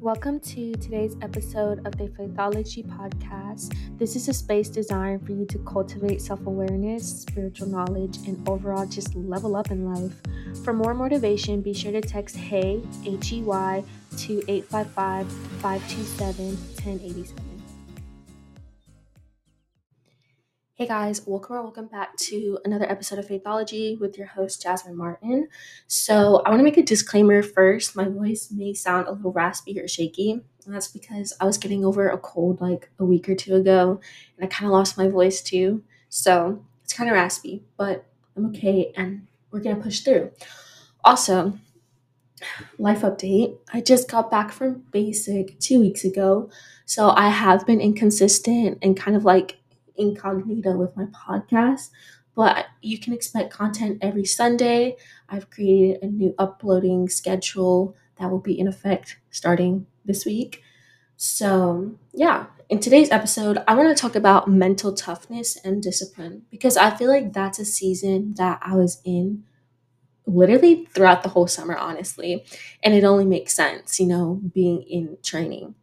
[0.00, 3.74] Welcome to today's episode of the Faithology Podcast.
[3.98, 8.86] This is a space designed for you to cultivate self awareness, spiritual knowledge, and overall
[8.86, 10.14] just level up in life.
[10.62, 13.82] For more motivation, be sure to text HEY, H E Y,
[14.18, 17.57] to 855 527 1087.
[20.78, 24.96] Hey guys, welcome or welcome back to another episode of Faithology with your host Jasmine
[24.96, 25.48] Martin.
[25.88, 27.96] So, I want to make a disclaimer first.
[27.96, 31.84] My voice may sound a little raspy or shaky, and that's because I was getting
[31.84, 34.00] over a cold like a week or two ago,
[34.36, 35.82] and I kind of lost my voice too.
[36.10, 40.30] So, it's kind of raspy, but I'm okay and we're gonna push through.
[41.04, 41.58] Also,
[42.78, 46.50] life update I just got back from basic two weeks ago,
[46.86, 49.57] so I have been inconsistent and kind of like
[49.98, 51.90] incognito with my podcast,
[52.34, 54.96] but you can expect content every Sunday.
[55.28, 60.62] I've created a new uploading schedule that will be in effect starting this week.
[61.16, 66.76] So, yeah, in today's episode, I want to talk about mental toughness and discipline because
[66.76, 69.44] I feel like that's a season that I was in
[70.26, 72.44] literally throughout the whole summer, honestly.
[72.82, 75.74] And it only makes sense, you know, being in training.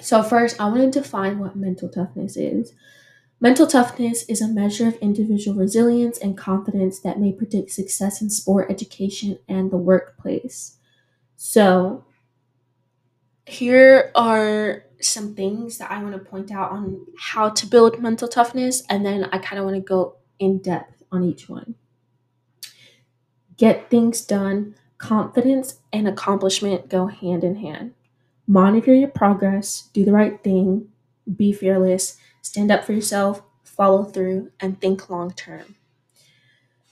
[0.00, 2.72] So, first, I want to define what mental toughness is.
[3.40, 8.30] Mental toughness is a measure of individual resilience and confidence that may predict success in
[8.30, 10.76] sport, education, and the workplace.
[11.36, 12.04] So,
[13.46, 18.28] here are some things that I want to point out on how to build mental
[18.28, 21.74] toughness, and then I kind of want to go in depth on each one.
[23.56, 24.74] Get things done.
[24.96, 27.92] Confidence and accomplishment go hand in hand.
[28.46, 30.88] Monitor your progress, do the right thing,
[31.36, 35.74] be fearless, stand up for yourself, follow through, and think long term.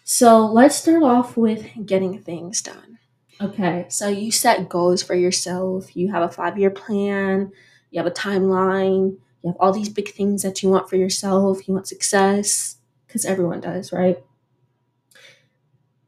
[0.03, 2.99] So let's start off with getting things done.
[3.41, 7.53] Okay, so you set goals for yourself, you have a five year plan,
[7.91, 11.67] you have a timeline, you have all these big things that you want for yourself,
[11.69, 12.77] you want success,
[13.07, 14.23] because everyone does, right?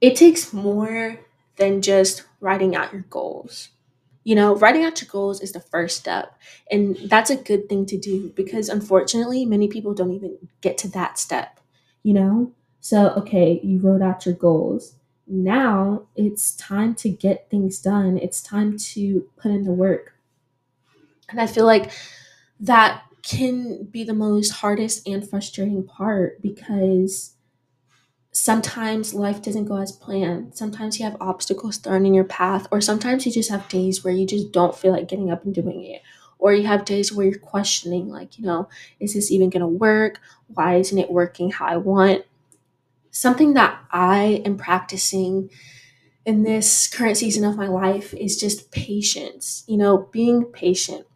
[0.00, 1.18] It takes more
[1.56, 3.70] than just writing out your goals.
[4.24, 6.36] You know, writing out your goals is the first step.
[6.70, 10.88] And that's a good thing to do because unfortunately, many people don't even get to
[10.88, 11.60] that step,
[12.02, 12.52] you know?
[12.80, 14.94] So, okay, you wrote out your goals.
[15.26, 18.18] Now it's time to get things done.
[18.18, 20.14] It's time to put in the work.
[21.28, 21.90] And I feel like
[22.60, 27.32] that can be the most hardest and frustrating part because
[28.34, 30.56] sometimes life doesn't go as planned.
[30.56, 34.12] Sometimes you have obstacles thrown in your path, or sometimes you just have days where
[34.12, 36.02] you just don't feel like getting up and doing it.
[36.40, 38.68] Or you have days where you're questioning, like, you know,
[38.98, 40.20] is this even going to work?
[40.48, 42.24] Why isn't it working how I want?
[43.12, 45.48] Something that I am practicing
[46.26, 51.06] in this current season of my life is just patience, you know, being patient.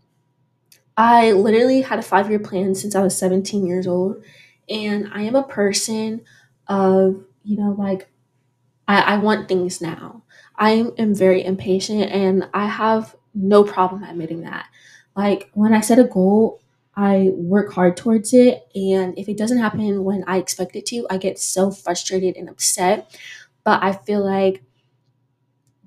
[0.97, 4.23] I literally had a five year plan since I was 17 years old,
[4.69, 6.23] and I am a person
[6.69, 8.09] of, you know, like
[8.87, 10.23] I, I want things now.
[10.57, 14.67] I am very impatient and I have no problem admitting that.
[15.17, 16.61] Like when I set a goal,
[16.97, 18.67] I work hard towards it.
[18.75, 22.49] And if it doesn't happen when I expect it to, I get so frustrated and
[22.49, 23.17] upset.
[23.65, 24.63] But I feel like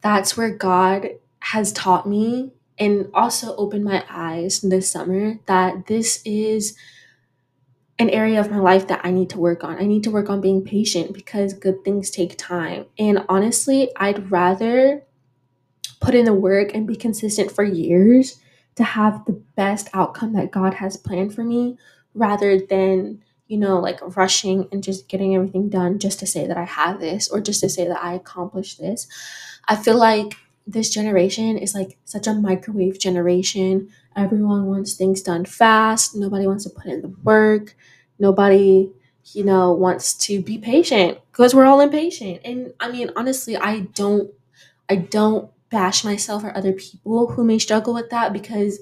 [0.02, 1.09] that's where God
[1.40, 6.75] has taught me and also opened my eyes this summer that this is
[8.01, 9.78] an area of my life that I need to work on.
[9.78, 12.88] I need to work on being patient because good things take time.
[12.97, 15.03] And honestly, I'd rather
[16.00, 18.39] put in the work and be consistent for years
[18.75, 21.78] to have the best outcome that God has planned for me
[22.16, 26.57] rather than, you know, like rushing and just getting everything done just to say that
[26.57, 29.07] I have this or just to say that I accomplished this.
[29.68, 30.33] I feel like
[30.66, 33.89] this generation is like such a microwave generation.
[34.16, 36.16] Everyone wants things done fast.
[36.16, 37.75] Nobody wants to put in the work.
[38.19, 38.91] Nobody,
[39.33, 42.41] you know, wants to be patient because we're all impatient.
[42.44, 44.31] And I mean, honestly, I don't
[44.89, 48.80] I don't bash myself or other people who may struggle with that because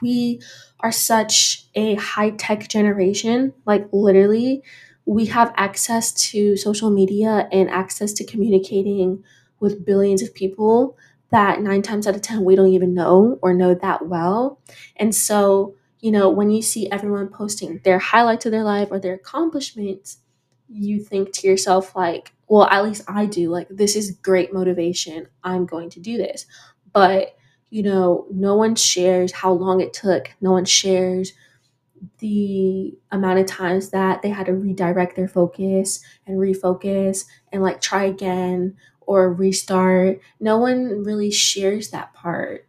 [0.00, 0.40] we
[0.80, 3.52] are such a high-tech generation.
[3.66, 4.62] Like literally,
[5.04, 9.22] we have access to social media and access to communicating
[9.58, 10.96] with billions of people
[11.30, 14.60] that nine times out of 10 we don't even know or know that well.
[14.96, 18.98] And so, you know, when you see everyone posting their highlights of their life or
[18.98, 20.18] their accomplishments,
[20.68, 25.26] you think to yourself, like, well, at least I do, like, this is great motivation.
[25.44, 26.46] I'm going to do this.
[26.92, 27.36] But,
[27.70, 30.30] you know, no one shares how long it took.
[30.40, 31.32] No one shares
[32.18, 37.80] the amount of times that they had to redirect their focus and refocus and like
[37.80, 38.76] try again
[39.10, 40.20] or restart.
[40.38, 42.68] No one really shares that part.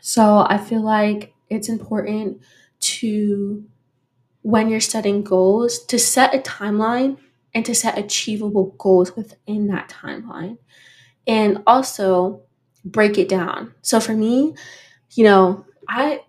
[0.00, 2.40] So I feel like it's important
[2.80, 3.64] to,
[4.42, 7.18] when you're setting goals, to set a timeline
[7.54, 10.56] and to set achievable goals within that timeline.
[11.26, 12.42] And also
[12.84, 13.74] break it down.
[13.82, 14.54] So for me,
[15.12, 16.22] you know, I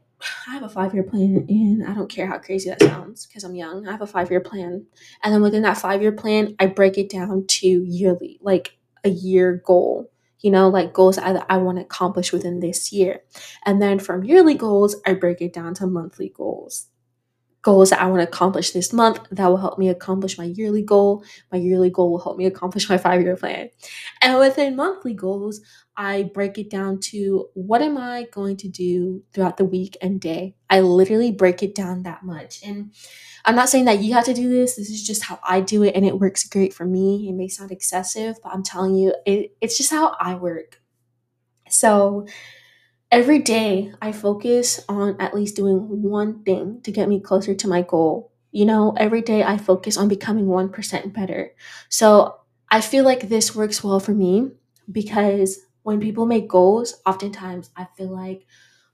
[0.48, 3.44] I have a five year plan, and I don't care how crazy that sounds because
[3.44, 3.88] I'm young.
[3.88, 4.86] I have a five year plan,
[5.24, 9.10] and then within that five year plan, I break it down to yearly, like a
[9.10, 10.12] year goal.
[10.40, 13.22] You know, like goals that I want to accomplish within this year.
[13.64, 16.88] And then from yearly goals, I break it down to monthly goals
[17.62, 20.82] goals that I want to accomplish this month that will help me accomplish my yearly
[20.82, 21.24] goal.
[21.52, 23.70] My yearly goal will help me accomplish my five year plan.
[24.22, 25.62] And within monthly goals,
[25.96, 30.20] I break it down to what am I going to do throughout the week and
[30.20, 30.56] day.
[30.70, 32.64] I literally break it down that much.
[32.64, 32.94] And
[33.46, 34.76] I'm not saying that you have to do this.
[34.76, 37.28] This is just how I do it, and it works great for me.
[37.30, 40.82] It may sound excessive, but I'm telling you, it, it's just how I work.
[41.70, 42.28] So,
[43.12, 47.68] Every day, I focus on at least doing one thing to get me closer to
[47.68, 48.32] my goal.
[48.52, 51.54] You know, every day I focus on becoming 1% better.
[51.90, 52.38] So
[52.70, 54.52] I feel like this works well for me
[54.92, 58.46] because when people make goals, oftentimes I feel like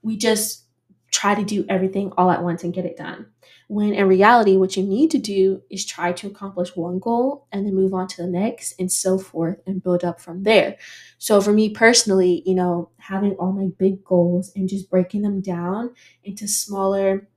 [0.02, 0.64] we just
[1.10, 3.26] try to do everything all at once and get it done.
[3.68, 7.66] When in reality, what you need to do is try to accomplish one goal and
[7.66, 10.76] then move on to the next and so forth and build up from there.
[11.18, 15.40] So for me personally, you know, having all my big goals and just breaking them
[15.40, 15.94] down
[16.24, 17.28] into smaller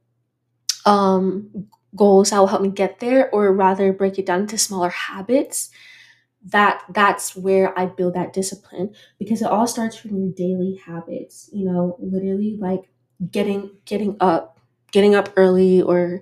[0.85, 4.89] um goals that will help me get there or rather break it down into smaller
[4.89, 5.69] habits
[6.45, 11.49] that that's where i build that discipline because it all starts from your daily habits
[11.53, 12.90] you know literally like
[13.29, 14.59] getting getting up
[14.91, 16.21] getting up early or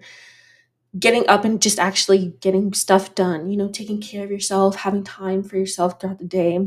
[0.98, 5.04] getting up and just actually getting stuff done you know taking care of yourself having
[5.04, 6.60] time for yourself throughout the day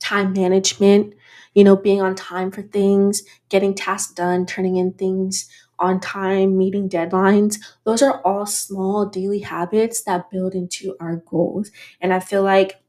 [0.00, 1.14] time management
[1.54, 5.48] you know being on time for things getting tasks done turning in things
[5.80, 7.56] on time meeting deadlines.
[7.84, 11.70] Those are all small daily habits that build into our goals.
[12.00, 12.82] And i feel like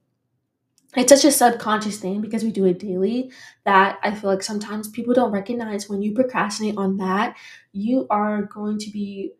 [0.97, 3.31] it's such a subconscious thing because we do it daily
[3.63, 7.37] that I feel like sometimes people don't recognize when you procrastinate on that,
[7.71, 9.33] you are going to be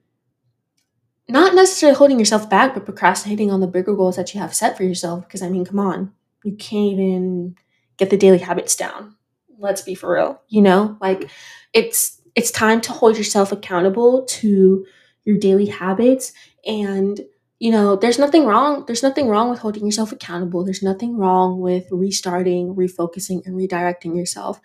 [1.27, 4.77] not necessarily holding yourself back, but procrastinating on the bigger goals that you have set
[4.77, 5.27] for yourself.
[5.27, 6.11] Because I mean, come on,
[6.43, 7.55] you can't even
[7.97, 9.15] get the daily habits down.
[9.57, 10.97] Let's be for real, you know?
[11.01, 11.29] Like
[11.73, 14.85] it's it's time to hold yourself accountable to
[15.23, 16.31] your daily habits
[16.65, 17.19] and
[17.59, 18.85] you know, there's nothing wrong.
[18.85, 20.63] There's nothing wrong with holding yourself accountable.
[20.63, 24.61] There's nothing wrong with restarting, refocusing, and redirecting yourself.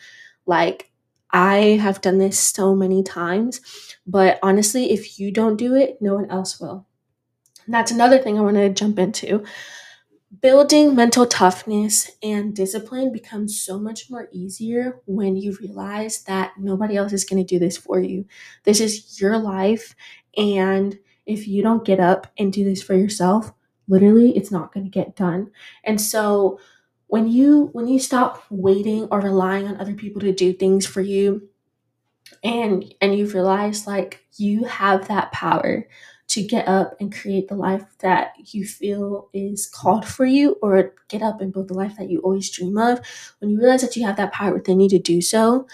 [0.46, 0.90] Like,
[1.32, 3.60] I have done this so many times,
[4.06, 6.86] but honestly, if you don't do it, no one else will.
[7.66, 9.44] And that's another thing I want to jump into.
[10.40, 16.96] Building mental toughness and discipline becomes so much more easier when you realize that nobody
[16.96, 18.26] else is going to do this for you.
[18.64, 19.94] This is your life,
[20.36, 23.52] and if you don't get up and do this for yourself,
[23.88, 25.50] literally it's not going to get done.
[25.84, 26.58] And so
[27.06, 31.00] when you when you stop waiting or relying on other people to do things for
[31.00, 31.48] you
[32.42, 35.86] and and you realize like you have that power
[36.26, 40.94] to get up and create the life that you feel is called for you or
[41.08, 43.00] get up and build the life that you always dream of
[43.38, 45.66] when you realize that you have that power within you to do so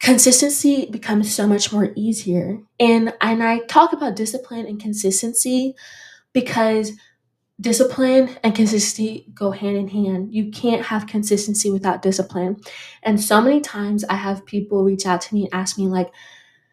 [0.00, 2.60] consistency becomes so much more easier.
[2.78, 5.74] And and I talk about discipline and consistency
[6.32, 6.92] because
[7.60, 10.34] discipline and consistency go hand in hand.
[10.34, 12.58] You can't have consistency without discipline.
[13.02, 16.10] And so many times I have people reach out to me and ask me like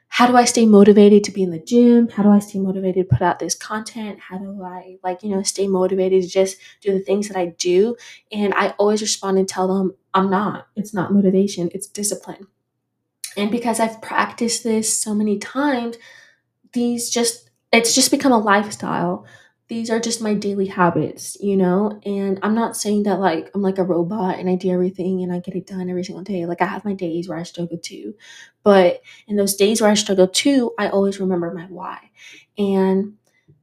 [0.10, 2.08] how do I stay motivated to be in the gym?
[2.10, 4.20] How do I stay motivated to put out this content?
[4.20, 7.48] How do I like, you know, stay motivated to just do the things that I
[7.58, 7.96] do?
[8.32, 10.68] And I always respond and tell them, I'm not.
[10.78, 12.48] It's not motivation, it's discipline
[13.38, 15.98] and because I've practiced this so many times,
[16.74, 19.26] these just, it's just become a lifestyle.
[19.68, 22.00] These are just my daily habits, you know?
[22.06, 25.32] And I'm not saying that like I'm like a robot and I do everything and
[25.32, 26.46] I get it done every single day.
[26.46, 28.16] Like I have my days where I struggle too.
[28.64, 32.00] But in those days where I struggle too, I always remember my why.
[32.58, 33.16] And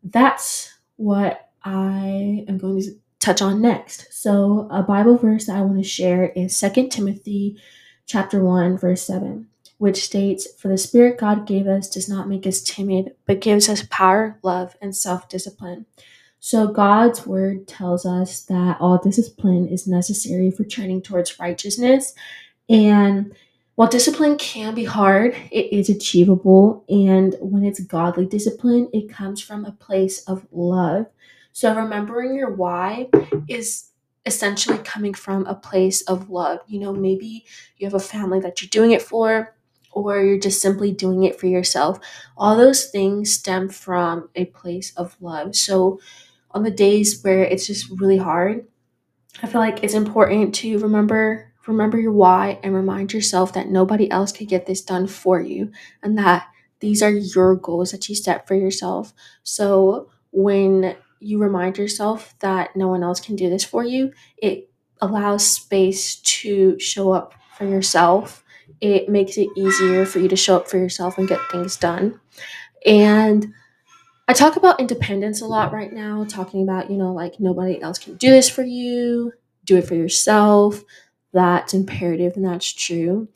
[0.03, 2.91] that's what I am going to
[3.21, 4.13] touch on next.
[4.13, 7.59] So, a Bible verse that I want to share is 2 Timothy
[8.07, 12.47] chapter 1 verse 7 which states, For the Spirit God gave us does not make
[12.47, 15.87] us timid, but gives us power, love, and self discipline.
[16.41, 22.15] So, God's word tells us that all discipline is necessary for turning towards righteousness.
[22.69, 23.35] And
[23.77, 26.85] while discipline can be hard, it is achievable.
[26.89, 31.07] And when it's godly discipline, it comes from a place of love.
[31.53, 33.09] So, remembering your why
[33.49, 33.91] is
[34.27, 36.61] essentially coming from a place of love.
[36.67, 37.45] You know, maybe
[37.77, 39.55] you have a family that you're doing it for,
[39.95, 41.99] or you're just simply doing it for yourself.
[42.37, 45.57] All those things stem from a place of love.
[45.57, 46.01] So,
[46.53, 48.67] on the days where it's just really hard,
[49.43, 54.11] I feel like it's important to remember remember your why and remind yourself that nobody
[54.11, 55.73] else could get this done for you
[56.03, 56.47] and that
[56.81, 59.15] these are your goals that you set for yourself.
[59.43, 64.69] So when you remind yourself that no one else can do this for you, it
[65.01, 68.44] allows space to show up for yourself.
[68.81, 72.21] It makes it easier for you to show up for yourself and get things done.
[72.87, 73.55] And
[74.27, 77.99] I talk about independence a lot right now, talking about, you know, like nobody else
[77.99, 79.33] can do this for you,
[79.65, 80.83] do it for yourself.
[81.33, 83.29] That's imperative and that's true.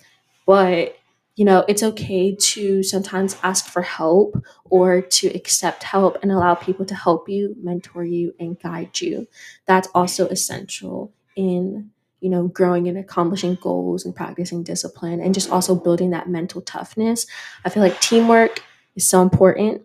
[0.47, 0.97] But,
[1.37, 6.55] you know, it's okay to sometimes ask for help or to accept help and allow
[6.55, 9.29] people to help you, mentor you, and guide you.
[9.67, 15.51] That's also essential in, you know, growing and accomplishing goals and practicing discipline and just
[15.51, 17.27] also building that mental toughness.
[17.65, 18.63] I feel like teamwork
[18.97, 19.83] is so important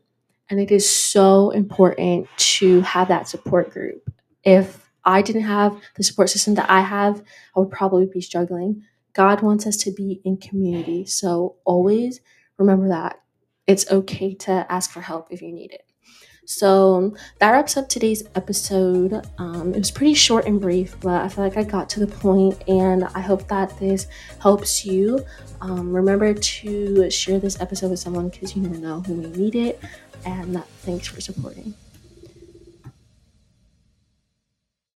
[0.50, 4.10] and it is so important to have that support group.
[4.44, 7.22] If I didn't have the support system that I have,
[7.56, 8.84] I would probably be struggling.
[9.14, 11.06] God wants us to be in community.
[11.06, 12.20] So always
[12.58, 13.20] remember that
[13.68, 15.86] it's okay to ask for help if you need it.
[16.46, 19.26] So that wraps up today's episode.
[19.38, 22.08] Um, it was pretty short and brief, but I feel like I got to the
[22.08, 24.08] point, and I hope that this
[24.40, 25.26] helps you.
[25.62, 29.56] Um, remember to share this episode with someone because you never know who may need
[29.56, 29.82] it.
[30.26, 31.74] And thanks for supporting.